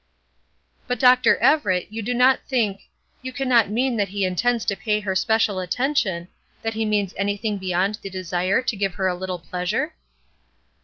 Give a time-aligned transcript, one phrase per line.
[0.87, 1.37] "But, Dr.
[1.37, 2.89] Everett, you do not think,
[3.21, 6.27] you cannot mean that he intends to pay her special attention;
[6.63, 9.93] that he means anything beyond the desire to give her a little pleasure?"